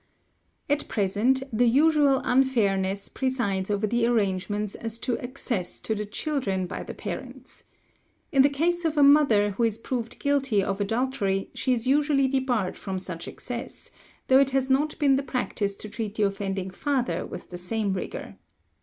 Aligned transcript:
At 0.67 0.87
present, 0.87 1.43
the 1.53 1.67
usual 1.67 2.23
unfairness 2.25 3.07
presides 3.07 3.69
over 3.69 3.85
the 3.85 4.07
arrangements 4.07 4.73
as 4.73 4.97
to 4.97 5.19
access 5.19 5.79
to 5.81 5.93
the 5.93 6.07
children 6.07 6.65
by 6.65 6.81
the 6.81 6.95
parents: 6.95 7.65
"In 8.31 8.41
the 8.41 8.49
case 8.49 8.83
of 8.83 8.97
a 8.97 9.03
mother 9.03 9.51
who 9.51 9.63
is 9.63 9.77
proved 9.77 10.17
guilty 10.17 10.63
of 10.63 10.81
adultery, 10.81 11.51
she 11.53 11.71
is 11.73 11.85
usually 11.85 12.27
debarred 12.27 12.77
from 12.77 12.97
such 12.97 13.27
access, 13.27 13.91
though 14.27 14.39
it 14.39 14.49
has 14.49 14.71
not 14.71 14.97
been 14.97 15.17
the 15.17 15.21
practice 15.21 15.75
to 15.75 15.87
treat 15.87 16.15
the 16.15 16.23
offending 16.23 16.71
father 16.71 17.23
with 17.23 17.51
the 17.51 17.57
same 17.59 17.93
rigour" 17.93 17.93
(Broom's 17.93 18.33
"Comm.," 18.33 18.37
vol. 18.37 18.37
iii., 18.37 18.37
p. 18.37 18.37
404). 18.37 18.37